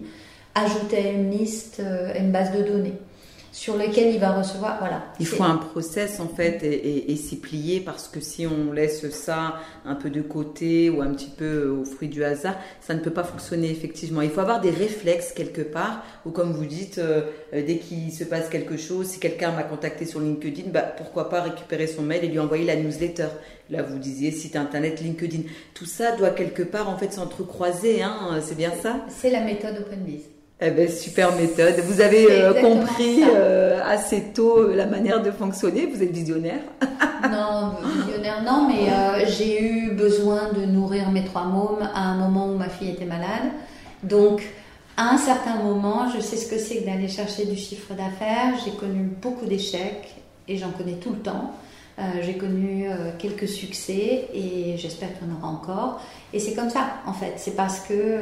[0.56, 3.00] ajouter à une liste, à une base de données
[3.56, 4.80] sur lequel il va recevoir.
[4.80, 5.06] Voilà.
[5.18, 9.62] Il faut un process en fait et, s'y plier parce que si on laisse ça
[9.86, 13.14] un peu de côté ou un petit peu au fruit du hasard, ça ne peut
[13.14, 14.22] pas fonctionner effectivement.
[14.22, 17.22] Il faut avoir des réflexes quelque part ou comme vous dites, euh,
[17.54, 21.42] dès qu'il se passe quelque chose, si quelqu'un m'a contacté sur LinkedIn, bah, pourquoi pas
[21.42, 23.28] récupérer son mail et lui envoyer la newsletter.
[23.70, 25.44] Là, vous disiez site internet, LinkedIn.
[25.74, 28.98] Tout ça doit quelque part en fait s'entrecroiser, hein, c'est bien ça?
[29.08, 30.35] C'est la méthode OpenBiz.
[30.62, 31.76] Eh ben, super méthode.
[31.84, 35.86] Vous avez euh, compris euh, assez tôt euh, la manière de fonctionner.
[35.86, 36.62] Vous êtes visionnaire.
[37.30, 37.74] non,
[38.06, 42.56] visionnaire non, mais j'ai eu besoin de nourrir mes trois mômes à un moment où
[42.56, 43.52] ma fille était malade.
[44.04, 44.44] Donc,
[44.96, 48.54] à un certain moment, je sais ce que c'est que d'aller chercher du chiffre d'affaires.
[48.64, 50.16] J'ai connu beaucoup d'échecs
[50.48, 51.52] et j'en connais tout le temps.
[52.22, 52.88] J'ai connu
[53.20, 56.02] quelques succès et j'espère qu'il y en aura encore.
[56.34, 57.34] Et c'est comme ça, en fait.
[57.38, 58.20] C'est parce que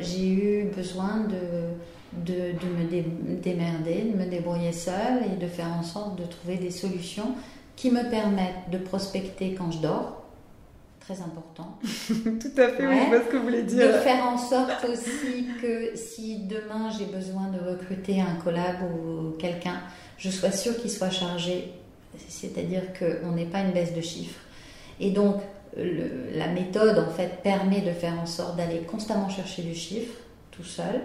[0.00, 5.72] j'ai eu besoin de, de, de, me démerder, de me débrouiller seule et de faire
[5.78, 7.34] en sorte de trouver des solutions
[7.76, 10.24] qui me permettent de prospecter quand je dors
[11.00, 11.78] très important.
[12.08, 13.88] Tout à fait, oui, je vois ce que vous voulez dire.
[13.88, 19.32] De faire en sorte aussi que si demain j'ai besoin de recruter un collab ou
[19.38, 19.80] quelqu'un,
[20.16, 21.72] je sois sûre qu'il soit chargé,
[22.28, 24.40] c'est-à-dire qu'on n'ait pas une baisse de chiffres.
[25.00, 25.36] Et donc,
[25.76, 30.14] la méthode, en fait, permet de faire en sorte d'aller constamment chercher du chiffre,
[30.50, 31.00] tout seul.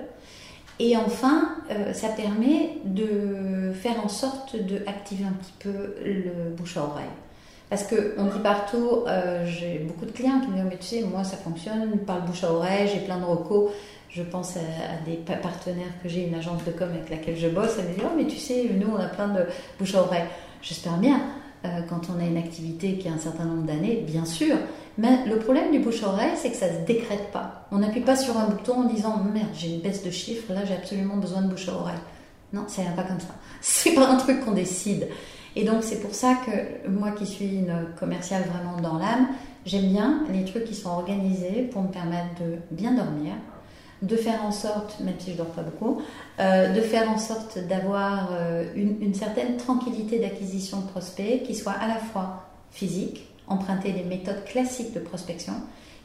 [0.79, 6.77] Et enfin, euh, ça permet de faire en sorte d'activer un petit peu le bouche
[6.77, 7.05] à oreille.
[7.69, 11.01] Parce qu'on dit partout, euh, j'ai beaucoup de clients qui me disent Mais tu sais,
[11.01, 13.71] moi ça fonctionne par le bouche à oreille, j'ai plein de recos.
[14.09, 17.75] Je pense à, des partenaires que j'ai, une agence de com avec laquelle je bosse,
[17.77, 19.45] elle me dit Oh, mais tu sais, nous on a plein de
[19.77, 20.23] bouche à oreille.
[20.61, 21.21] J'espère bien,
[21.65, 24.55] euh, quand on a une activité qui a un certain nombre d'années, bien sûr.
[24.97, 27.67] Mais le problème du bouche à oreille, c'est que ça ne se décrète pas.
[27.71, 30.65] On n'appuie pas sur un bouton en disant Merde, j'ai une baisse de chiffres, là
[30.65, 31.99] j'ai absolument besoin de bouche à oreille.
[32.53, 33.35] Non, ça vient pas comme ça.
[33.61, 35.07] C'est pas un truc qu'on décide.
[35.55, 39.29] Et donc c'est pour ça que moi qui suis une commerciale vraiment dans l'âme,
[39.65, 43.33] j'aime bien les trucs qui sont organisés pour me permettre de bien dormir,
[44.01, 46.01] de faire en sorte, même si je dors pas beaucoup,
[46.39, 51.73] euh, de faire en sorte d'avoir euh, une, certaine tranquillité d'acquisition de prospects qui soit
[51.73, 55.53] à la fois physique, emprunter les méthodes classiques de prospection,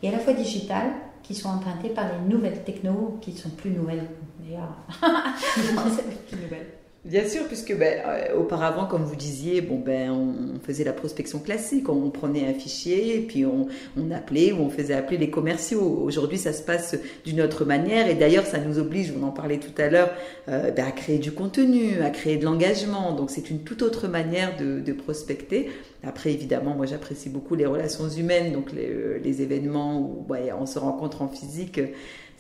[0.02, 0.90] et à la fois digitale,
[1.22, 4.08] qui sont empruntées par les nouvelles technos, qui sont plus nouvelles
[4.40, 4.76] d'ailleurs.
[6.28, 6.83] plus nouvelles.
[7.04, 11.38] Bien sûr, puisque ben, euh, auparavant, comme vous disiez, bon ben on faisait la prospection
[11.38, 13.68] classique, on prenait un fichier et puis on,
[14.10, 15.82] appelait ou on faisait appeler les commerciaux.
[16.02, 19.58] Aujourd'hui, ça se passe d'une autre manière et d'ailleurs, ça nous oblige, on en parlait
[19.58, 20.12] tout à l'heure,
[20.48, 23.12] euh, ben, à créer du contenu, à créer de l'engagement.
[23.12, 25.68] Donc c'est une toute autre manière de, de prospecter.
[26.06, 30.64] Après, évidemment, moi j'apprécie beaucoup les relations humaines, donc les, euh, événements où ouais, on
[30.64, 31.80] se rencontre en physique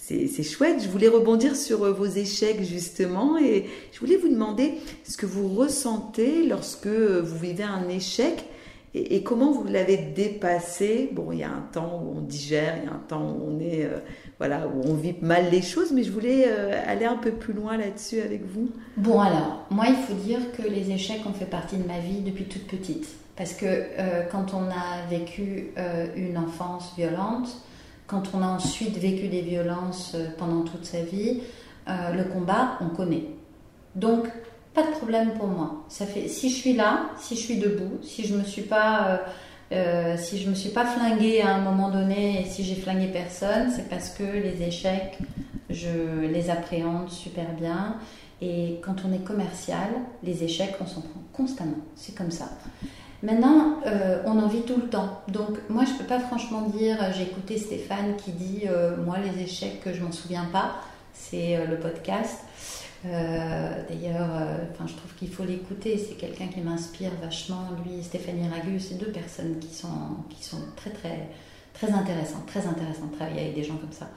[0.04, 0.82] c'est chouette.
[0.82, 5.24] Je voulais rebondir sur euh, vos échecs justement et je voulais vous demander ce que
[5.24, 8.44] vous ressentez lorsque euh, vous vivez un échec
[8.96, 11.10] et, comment vous l'avez dépassé.
[11.12, 13.50] Bon, il y a un temps où on digère, il y a un temps où
[13.50, 13.98] on est euh,
[14.38, 17.76] voilà où on vit mal les choses, mais je voulais aller un peu plus loin
[17.76, 18.68] là-dessus avec vous.
[18.96, 22.20] Bon alors, moi il faut dire que les échecs ont fait partie de ma vie
[22.20, 23.66] depuis toute petite parce que
[24.30, 25.72] quand on a vécu
[26.14, 27.48] une enfance violente
[28.06, 31.40] quand on a ensuite vécu des violences euh, pendant toute sa vie,
[31.88, 33.24] euh, le combat, on connaît.
[33.94, 34.26] Donc,
[34.74, 35.84] pas de problème pour moi.
[35.88, 39.20] Ça fait, si je suis là, si je suis debout, si je me suis pas,
[39.72, 43.06] euh, si je me suis pas flinguée à un moment donné et si j'ai flingué
[43.06, 45.18] personne, c'est parce que les échecs,
[45.70, 47.96] je les appréhende super bien.
[48.42, 49.90] Et quand on est commercial,
[50.22, 51.78] les échecs, on s'en prend constamment.
[51.94, 52.50] C'est comme ça.
[53.24, 55.22] Maintenant, euh, on en vit tout le temps.
[55.28, 58.98] Donc, moi, je ne peux pas franchement dire, euh, j'ai écouté Stéphane qui dit, euh,
[58.98, 60.74] moi, les échecs, je m'en souviens pas.
[61.14, 62.40] C'est le podcast.
[63.04, 64.28] D'ailleurs,
[64.80, 65.96] je trouve qu'il faut l'écouter.
[65.96, 67.68] C'est quelqu'un qui m'inspire vachement.
[67.84, 69.88] Lui, Stéphanie Ragu, c'est deux personnes qui sont,
[70.28, 71.28] qui sont très, très,
[71.72, 72.46] très intéressantes.
[72.46, 74.08] Très intéressantes de travailler avec des gens comme ça.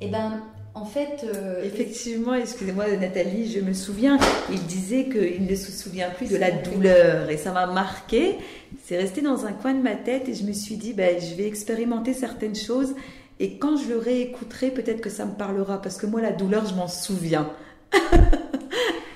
[0.00, 0.42] Et eh ben,
[0.74, 1.24] en fait.
[1.24, 4.18] Euh, Effectivement, excusez-moi Nathalie, je me souviens,
[4.50, 8.36] il disait qu'il ne se souvient plus de la douleur et ça m'a marqué.
[8.84, 11.34] C'est resté dans un coin de ma tête et je me suis dit, ben, je
[11.34, 12.94] vais expérimenter certaines choses
[13.40, 16.66] et quand je le réécouterai, peut-être que ça me parlera parce que moi, la douleur,
[16.66, 17.50] je m'en souviens.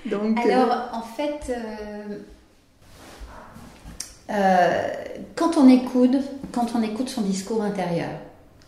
[0.06, 1.52] Donc, euh, Alors, en fait.
[4.30, 4.88] Euh,
[5.34, 6.16] quand on écoute,
[6.52, 8.10] quand on écoute son discours intérieur,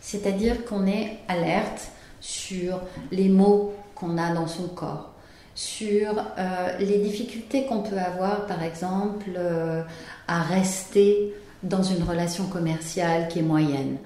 [0.01, 1.87] c'est-à-dire qu'on est alerte,
[2.23, 2.79] sur
[3.11, 5.11] les mots qu'on a dans son corps,
[5.55, 9.83] sur euh, les difficultés qu'on peut avoir, par exemple, euh,
[10.29, 11.33] à rester
[11.63, 13.97] dans une relation commerciale qui est moyenne,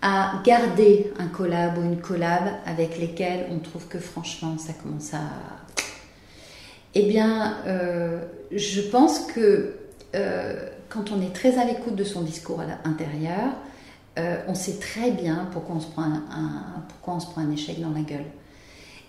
[0.00, 5.12] à garder un collab ou une collab avec lesquels on trouve que franchement ça commence
[5.12, 5.20] à...
[6.94, 9.74] Eh bien, euh, je pense que
[10.88, 13.52] quand on est très à l'écoute de son discours à l'intérieur,
[14.18, 17.50] euh, on sait très bien pourquoi on, se prend un, pourquoi on se prend un
[17.50, 18.24] échec dans la gueule.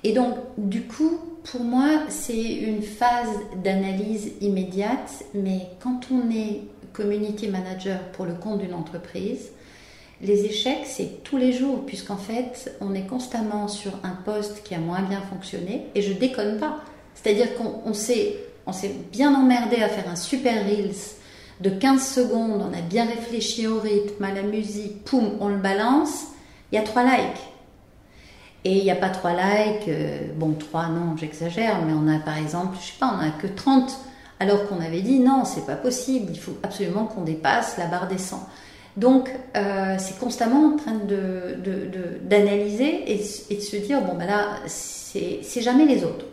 [0.03, 3.29] Et donc, du coup, pour moi, c'est une phase
[3.63, 6.61] d'analyse immédiate, mais quand on est
[6.93, 9.51] community manager pour le compte d'une entreprise,
[10.21, 14.75] les échecs, c'est tous les jours, puisqu'en fait, on est constamment sur un poste qui
[14.75, 16.81] a moins bien fonctionné, et je déconne pas.
[17.15, 21.18] C'est-à-dire qu'on s'est, on s'est bien emmerdé à faire un super Reels
[21.59, 25.57] de 15 secondes, on a bien réfléchi au rythme, à la musique, poum, on le
[25.57, 26.27] balance,
[26.71, 27.41] il y a 3 likes.
[28.65, 32.19] Et il n'y a pas 3 likes, euh, bon 3 non, j'exagère, mais on a
[32.19, 33.97] par exemple, je sais pas, on a que 30
[34.39, 38.07] alors qu'on avait dit non, c'est pas possible, il faut absolument qu'on dépasse la barre
[38.07, 38.47] des 100.
[38.95, 40.95] Donc, euh, c'est constamment en train
[42.23, 46.25] d'analyser de, et, de se dire bon, ben là, c'est jamais les autres.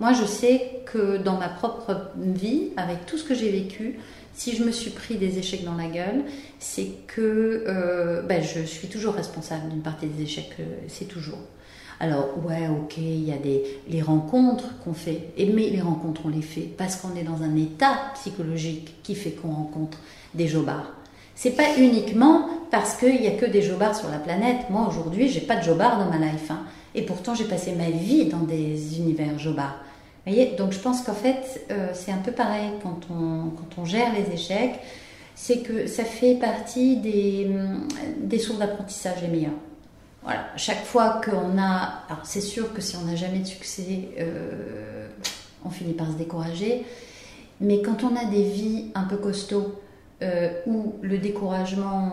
[0.00, 3.98] Moi, je sais que dans ma propre vie, avec tout ce que j'ai vécu,
[4.38, 6.22] si je me suis pris des échecs dans la gueule,
[6.60, 11.40] c'est que euh, ben, je suis toujours responsable d'une partie des échecs, euh, c'est toujours.
[11.98, 16.28] Alors, ouais, ok, il y a des, les rencontres qu'on fait, mais les rencontres, on
[16.28, 19.98] les fait parce qu'on est dans un état psychologique qui fait qu'on rencontre
[20.34, 20.92] des jobards.
[21.34, 24.70] C'est pas uniquement parce qu'il n'y a que des jobards sur la planète.
[24.70, 26.50] Moi, aujourd'hui, j'ai pas de jobards dans ma life.
[26.50, 26.60] Hein.
[26.94, 29.80] Et pourtant, j'ai passé ma vie dans des univers jobards.
[30.58, 34.12] Donc je pense qu'en fait, euh, c'est un peu pareil quand on, quand on gère
[34.12, 34.78] les échecs,
[35.34, 37.50] c'est que ça fait partie des,
[38.20, 39.60] des sources d'apprentissage les meilleures.
[40.22, 44.08] Voilà, chaque fois qu'on a, alors c'est sûr que si on n'a jamais de succès,
[44.18, 45.08] euh,
[45.64, 46.84] on finit par se décourager,
[47.60, 49.80] mais quand on a des vies un peu costauds,
[50.20, 52.12] euh, où le découragement,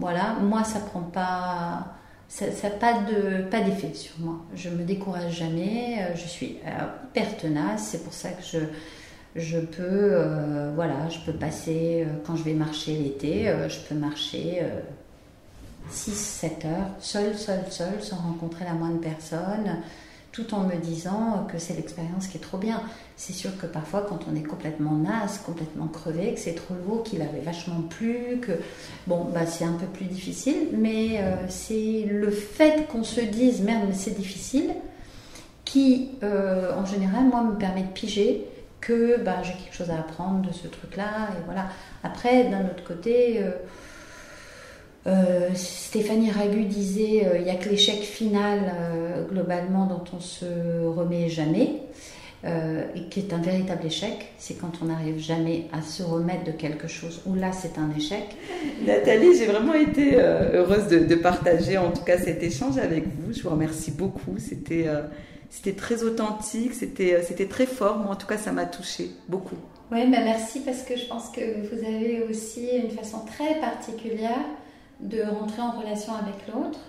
[0.00, 1.86] voilà, moi ça prend pas
[2.34, 4.40] ça n'a pas de pas d'effet sur moi.
[4.56, 8.42] Je me décourage jamais, euh, je suis euh, hyper tenace, c'est pour ça que
[9.36, 14.62] je peux euh, voilà, je peux passer quand je vais marcher l'été, je peux marcher
[15.90, 19.82] 6 7 heures seule seule seule sans rencontrer la moindre personne
[20.34, 22.82] tout en me disant que c'est l'expérience qui est trop bien.
[23.16, 27.04] C'est sûr que parfois, quand on est complètement naze, complètement crevé, que c'est trop lourd,
[27.04, 28.50] qu'il avait vachement plu, que
[29.06, 33.62] bon, bah, c'est un peu plus difficile, mais euh, c'est le fait qu'on se dise
[33.62, 34.74] merde, mais c'est difficile,
[35.64, 38.44] qui euh, en général, moi, me permet de piger
[38.80, 41.68] que bah, j'ai quelque chose à apprendre de ce truc-là, et voilà.
[42.02, 43.52] Après, d'un autre côté, euh,
[45.06, 50.20] euh, Stéphanie Ragu disait euh, il n'y a que l'échec final euh, globalement dont on
[50.20, 50.46] se
[50.86, 51.82] remet jamais.
[52.46, 56.52] et qui est un véritable échec, c'est quand on n'arrive jamais à se remettre de
[56.52, 58.36] quelque chose, où là c'est un échec.
[58.86, 63.32] Nathalie, j'ai vraiment été heureuse de, partager en tout cas cet échange avec vous.
[63.32, 64.36] Je vous remercie beaucoup.
[64.38, 64.86] C'était
[65.48, 67.96] c'était très authentique, c'était c'était très fort.
[67.96, 69.56] Moi en tout cas ça m'a touché beaucoup.
[69.90, 74.44] Oui, bah merci parce que je pense que vous avez aussi une façon très particulière
[75.04, 76.80] de rentrer en relation avec l'autre.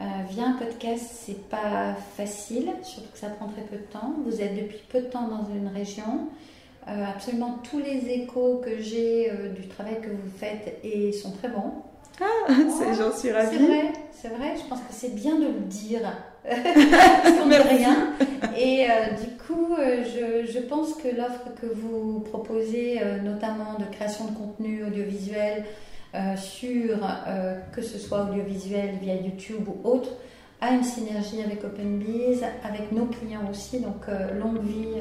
[0.00, 4.14] Euh, via un podcast, c'est pas facile, surtout que ça prend très peu de temps.
[4.24, 6.28] Vous êtes depuis peu de temps dans une région.
[6.88, 11.30] Euh, absolument tous les échos que j'ai euh, du travail que vous faites et sont
[11.30, 11.72] très bons.
[12.20, 12.52] Ah,
[12.98, 13.56] j'en suis ravie.
[13.56, 14.54] C'est vrai, c'est vrai.
[14.56, 16.00] Je pense que c'est bien de le dire.
[16.44, 18.08] qu'on ne rien.
[18.58, 18.86] Et
[19.22, 24.82] du coup, je, je, pense que l'offre que vous proposez, notamment de création de contenu
[24.84, 25.64] audiovisuel,
[26.14, 30.10] euh, sur euh, que ce soit audiovisuel via YouTube ou autre,
[30.60, 33.80] a une synergie avec OpenBiz, avec nos clients aussi.
[33.80, 35.00] Donc, euh, longue vie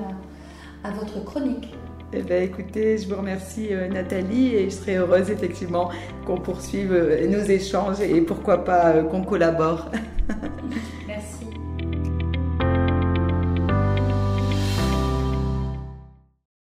[0.86, 1.74] à, votre chronique.
[2.14, 5.90] Eh bien, écoutez, je vous remercie Nathalie et je serai heureuse effectivement
[6.26, 6.94] qu'on poursuive
[7.30, 9.92] nos échanges et pourquoi pas qu'on collabore.